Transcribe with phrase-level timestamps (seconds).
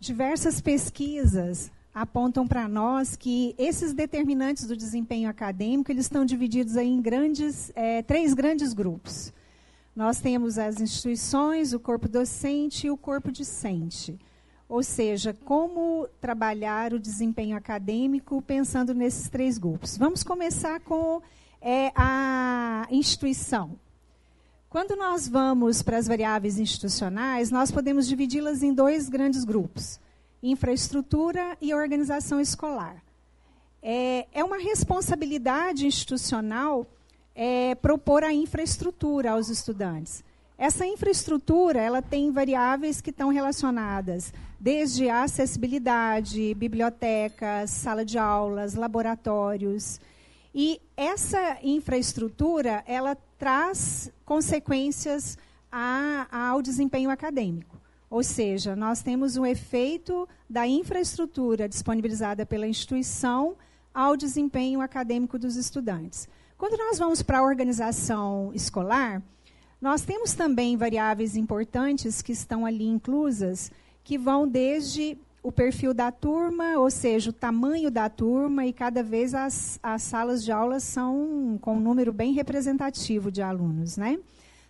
[0.00, 7.00] diversas pesquisas apontam para nós que esses determinantes do desempenho acadêmico eles estão divididos em
[7.00, 9.32] grandes, é, três grandes grupos.
[9.96, 14.16] Nós temos as instituições, o corpo docente e o corpo discente.
[14.68, 19.98] Ou seja, como trabalhar o desempenho acadêmico pensando nesses três grupos.
[19.98, 21.20] Vamos começar com
[21.60, 23.76] é, a instituição.
[24.70, 29.98] Quando nós vamos para as variáveis institucionais, nós podemos dividi-las em dois grandes grupos:
[30.42, 33.02] infraestrutura e organização escolar.
[33.82, 36.86] É, é uma responsabilidade institucional
[37.34, 40.22] é, propor a infraestrutura aos estudantes.
[40.58, 48.74] Essa infraestrutura ela tem variáveis que estão relacionadas desde a acessibilidade, bibliotecas, sala de aulas,
[48.74, 49.98] laboratórios.
[50.60, 55.38] E essa infraestrutura ela traz consequências
[55.70, 57.80] a, ao desempenho acadêmico.
[58.10, 63.54] Ou seja, nós temos um efeito da infraestrutura disponibilizada pela instituição
[63.94, 66.28] ao desempenho acadêmico dos estudantes.
[66.56, 69.22] Quando nós vamos para a organização escolar,
[69.80, 73.70] nós temos também variáveis importantes que estão ali inclusas,
[74.02, 75.16] que vão desde
[75.48, 80.02] o perfil da turma, ou seja, o tamanho da turma, e cada vez as, as
[80.02, 83.96] salas de aula são com um número bem representativo de alunos.
[83.96, 84.18] Né?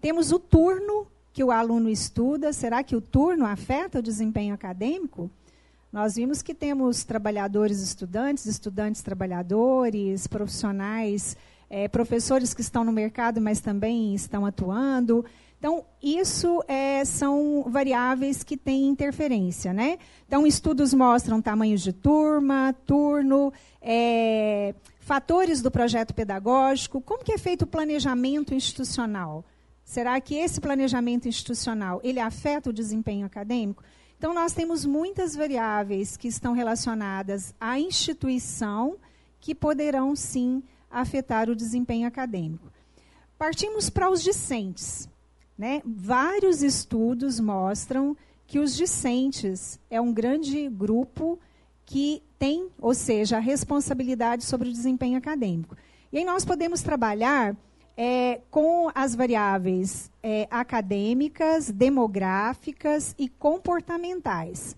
[0.00, 2.54] Temos o turno que o aluno estuda.
[2.54, 5.30] Será que o turno afeta o desempenho acadêmico?
[5.92, 11.36] Nós vimos que temos trabalhadores estudantes, estudantes trabalhadores, profissionais,
[11.72, 15.24] é, professores que estão no mercado, mas também estão atuando.
[15.58, 19.72] Então, isso é, são variáveis que têm interferência.
[19.72, 19.98] Né?
[20.26, 23.50] Então, estudos mostram tamanhos de turma, turno,
[23.80, 29.42] é, fatores do projeto pedagógico, como que é feito o planejamento institucional.
[29.82, 33.82] Será que esse planejamento institucional ele afeta o desempenho acadêmico?
[34.18, 38.98] Então, nós temos muitas variáveis que estão relacionadas à instituição
[39.40, 40.62] que poderão, sim,
[40.92, 42.70] afetar o desempenho acadêmico.
[43.38, 45.08] Partimos para os discentes.
[45.56, 45.82] Né?
[45.84, 51.38] Vários estudos mostram que os discentes é um grande grupo
[51.84, 55.76] que tem, ou seja, a responsabilidade sobre o desempenho acadêmico.
[56.12, 57.56] E aí nós podemos trabalhar
[57.96, 64.76] é, com as variáveis é, acadêmicas, demográficas e comportamentais.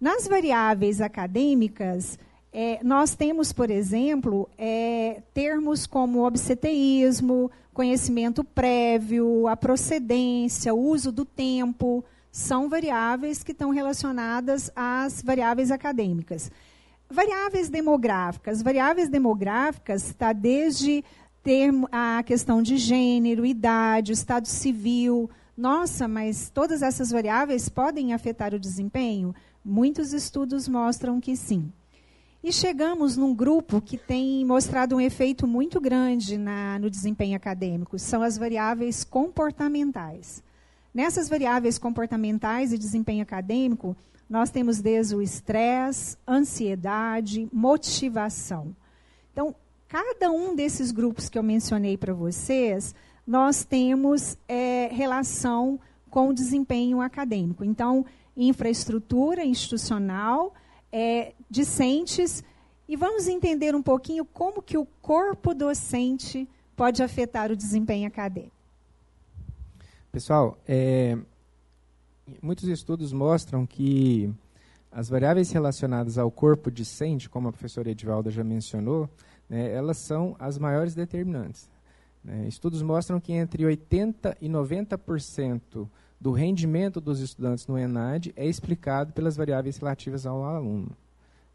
[0.00, 2.18] Nas variáveis acadêmicas,
[2.52, 11.10] é, nós temos, por exemplo, é, termos como obseteísmo, conhecimento prévio, a procedência, o uso
[11.10, 16.50] do tempo, são variáveis que estão relacionadas às variáveis acadêmicas.
[17.10, 18.62] Variáveis demográficas.
[18.62, 21.02] Variáveis demográficas está desde
[21.90, 25.28] a questão de gênero, idade, estado civil.
[25.56, 29.34] Nossa, mas todas essas variáveis podem afetar o desempenho?
[29.64, 31.72] Muitos estudos mostram que sim.
[32.44, 37.96] E chegamos num grupo que tem mostrado um efeito muito grande na, no desempenho acadêmico,
[38.00, 40.42] são as variáveis comportamentais.
[40.92, 43.96] Nessas variáveis comportamentais e desempenho acadêmico,
[44.28, 48.74] nós temos desde o estresse, ansiedade, motivação.
[49.32, 49.54] Então,
[49.86, 52.92] cada um desses grupos que eu mencionei para vocês,
[53.24, 55.78] nós temos é, relação
[56.10, 57.64] com o desempenho acadêmico.
[57.64, 58.04] Então,
[58.36, 60.52] infraestrutura institucional,
[60.92, 62.44] é, discentes
[62.86, 68.52] e vamos entender um pouquinho como que o corpo docente pode afetar o desempenho acadêmico.
[70.10, 71.16] Pessoal, é,
[72.42, 74.30] muitos estudos mostram que
[74.90, 79.08] as variáveis relacionadas ao corpo discente, como a professora Edivalda já mencionou,
[79.48, 81.70] né, elas são as maiores determinantes.
[82.22, 82.46] Né.
[82.46, 85.88] Estudos mostram que entre 80% e 90%
[86.22, 90.96] do rendimento dos estudantes no ENAD é explicado pelas variáveis relativas ao aluno.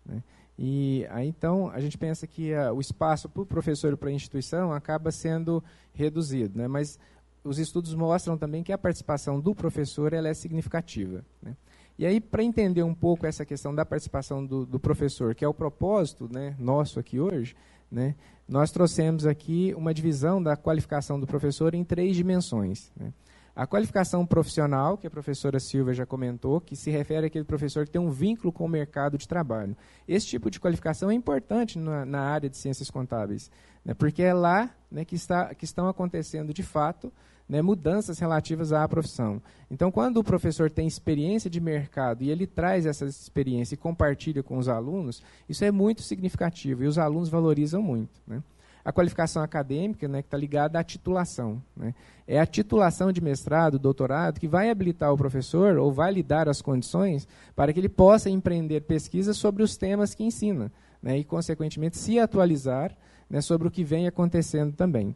[0.06, 0.22] Né?
[0.60, 4.10] E aí, então, a gente pensa que uh, o espaço para o professor e para
[4.10, 5.64] a instituição acaba sendo
[5.94, 6.68] reduzido, né?
[6.68, 7.00] mas
[7.46, 11.24] os estudos mostram também que a participação do professor ela é significativa.
[11.42, 11.56] Né?
[11.98, 15.48] E aí, para entender um pouco essa questão da participação do, do professor, que é
[15.48, 17.56] o propósito né, nosso aqui hoje,
[17.90, 18.16] né,
[18.46, 22.92] nós trouxemos aqui uma divisão da qualificação do professor em três dimensões.
[22.98, 23.14] Né?
[23.58, 27.92] A qualificação profissional, que a professora Silvia já comentou, que se refere àquele professor que
[27.92, 29.76] tem um vínculo com o mercado de trabalho.
[30.08, 33.50] Esse tipo de qualificação é importante na, na área de ciências contábeis,
[33.84, 37.12] né, porque é lá né, que, está, que estão acontecendo, de fato,
[37.50, 39.42] né, mudanças relativas à profissão.
[39.72, 44.44] Então, quando o professor tem experiência de mercado e ele traz essa experiência e compartilha
[44.44, 48.22] com os alunos, isso é muito significativo e os alunos valorizam muito.
[48.28, 48.44] Né?
[48.88, 51.62] A qualificação acadêmica, né, que está ligada à titulação.
[51.76, 51.94] Né?
[52.26, 56.48] É a titulação de mestrado, doutorado, que vai habilitar o professor ou vai lhe dar
[56.48, 60.72] as condições para que ele possa empreender pesquisas sobre os temas que ensina
[61.04, 62.96] né, e, consequentemente, se atualizar
[63.30, 65.14] né, sobre o que vem acontecendo também.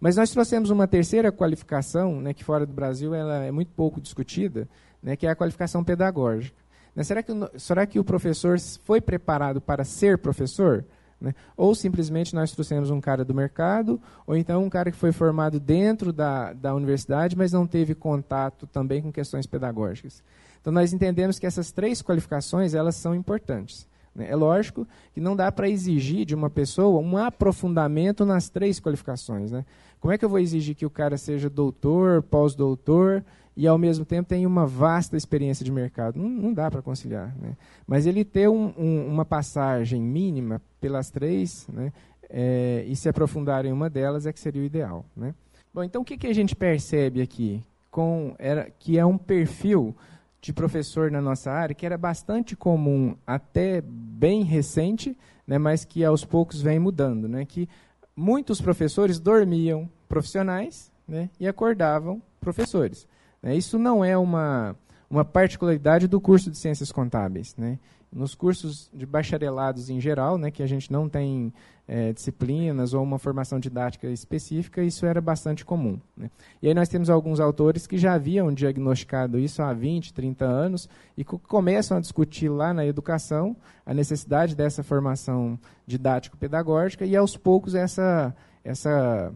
[0.00, 4.00] Mas nós trouxemos uma terceira qualificação, né, que fora do Brasil ela é muito pouco
[4.00, 4.68] discutida,
[5.00, 6.60] né, que é a qualificação pedagógica.
[6.92, 10.84] Né, será, que, será que o professor foi preparado para ser professor?
[11.22, 11.34] Né?
[11.56, 15.60] Ou simplesmente nós trouxemos um cara do mercado, ou então um cara que foi formado
[15.60, 20.22] dentro da, da universidade, mas não teve contato também com questões pedagógicas.
[20.60, 23.86] Então nós entendemos que essas três qualificações elas são importantes.
[24.14, 24.28] Né?
[24.28, 29.52] É lógico que não dá para exigir de uma pessoa um aprofundamento nas três qualificações.
[29.52, 29.64] Né?
[30.00, 33.24] Como é que eu vou exigir que o cara seja doutor, pós-doutor
[33.56, 36.18] e ao mesmo tempo tenha uma vasta experiência de mercado?
[36.18, 37.34] Não, não dá para conciliar.
[37.38, 37.56] Né?
[37.86, 41.92] Mas ele ter um, um, uma passagem mínima pelas três né,
[42.30, 45.04] é, e se aprofundar em uma delas é que seria o ideal.
[45.16, 45.34] Né?
[45.72, 47.62] Bom, então o que, que a gente percebe aqui?
[47.90, 49.94] Com, era, que é um perfil
[50.40, 55.16] de professor na nossa área que era bastante comum até bem recente,
[55.46, 57.68] né, mas que aos poucos vem mudando, né, que
[58.16, 63.06] muitos professores dormiam profissionais né, e acordavam professores.
[63.42, 63.56] Né.
[63.56, 64.76] Isso não é uma,
[65.10, 67.54] uma particularidade do curso de ciências contábeis.
[67.56, 67.78] Né.
[68.12, 71.52] Nos cursos de bacharelados em geral, né, que a gente não tem
[71.88, 75.98] é, disciplinas ou uma formação didática específica, isso era bastante comum.
[76.16, 76.30] Né?
[76.60, 80.88] E aí nós temos alguns autores que já haviam diagnosticado isso há 20, 30 anos
[81.16, 87.74] e começam a discutir lá na educação a necessidade dessa formação didático-pedagógica e aos poucos
[87.74, 89.32] essa, essa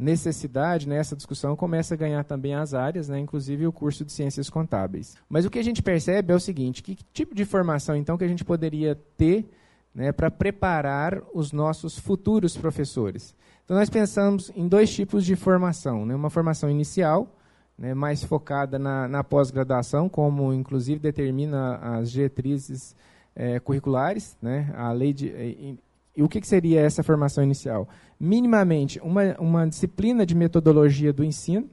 [0.00, 4.12] necessidade, né, essa discussão começa a ganhar também as áreas, né, inclusive o curso de
[4.12, 5.16] ciências contábeis.
[5.28, 8.24] Mas o que a gente percebe é o seguinte, que tipo de formação então que
[8.24, 9.48] a gente poderia ter
[9.94, 13.34] né, para preparar os nossos futuros professores.
[13.64, 17.36] Então, nós pensamos em dois tipos de formação: né, uma formação inicial,
[17.78, 22.96] né, mais focada na, na pós-graduação, como inclusive determina as diretrizes
[23.34, 25.28] é, curriculares, né, a lei de.
[25.28, 25.78] E,
[26.20, 27.88] e o que, que seria essa formação inicial?
[28.20, 31.66] Minimamente, uma, uma disciplina de metodologia do ensino,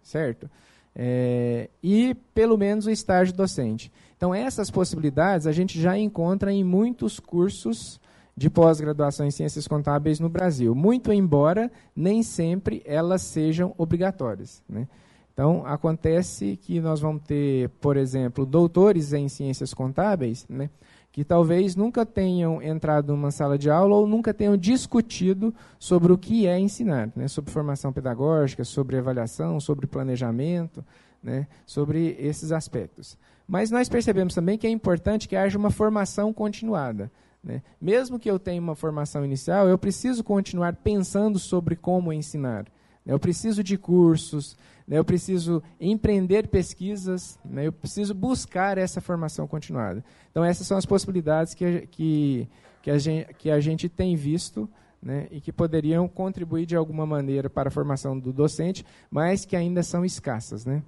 [0.00, 0.48] certo?
[0.94, 3.90] É, e pelo menos o estágio docente.
[4.16, 8.00] Então, essas possibilidades a gente já encontra em muitos cursos
[8.36, 14.62] de pós-graduação em ciências contábeis no Brasil, muito embora nem sempre elas sejam obrigatórias.
[14.68, 14.86] Né?
[15.34, 20.70] Então, acontece que nós vamos ter, por exemplo, doutores em ciências contábeis, né,
[21.18, 26.16] que talvez nunca tenham entrado numa sala de aula ou nunca tenham discutido sobre o
[26.16, 30.84] que é ensinar, né, sobre formação pedagógica, sobre avaliação, sobre planejamento,
[31.20, 33.18] né, sobre esses aspectos.
[33.48, 37.10] Mas nós percebemos também que é importante que haja uma formação continuada.
[37.42, 37.64] Né?
[37.80, 42.64] Mesmo que eu tenha uma formação inicial, eu preciso continuar pensando sobre como ensinar.
[43.08, 43.14] Né?
[43.14, 44.54] Eu preciso de cursos,
[44.86, 44.98] né?
[44.98, 47.66] eu preciso empreender pesquisas, né?
[47.66, 50.04] eu preciso buscar essa formação continuada.
[50.30, 52.48] Então, essas são as possibilidades que, que,
[52.82, 54.68] que, a, gente, que a gente tem visto
[55.02, 59.56] né, e que poderiam contribuir de alguma maneira para a formação do docente, mas que
[59.56, 60.66] ainda são escassas.
[60.66, 60.82] Né?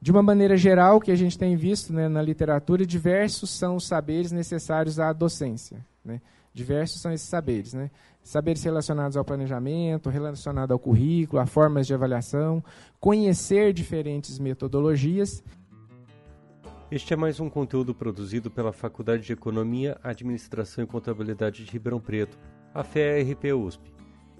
[0.00, 3.76] De uma maneira geral, o que a gente tem visto né, na literatura, diversos são
[3.76, 5.84] os saberes necessários à docência.
[6.04, 6.20] Né?
[6.54, 7.72] Diversos são esses saberes.
[7.72, 7.90] Né?
[8.22, 12.62] Saberes relacionados ao planejamento, relacionados ao currículo, a formas de avaliação,
[13.00, 15.42] conhecer diferentes metodologias.
[16.90, 21.98] Este é mais um conteúdo produzido pela Faculdade de Economia, Administração e Contabilidade de Ribeirão
[21.98, 22.38] Preto,
[22.74, 23.90] a FERP USP.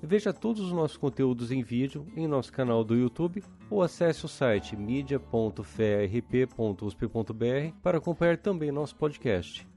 [0.02, 4.28] Veja todos os nossos conteúdos em vídeo em nosso canal do YouTube ou acesse o
[4.28, 9.71] site media.ferp.usp.br para acompanhar também nosso podcast.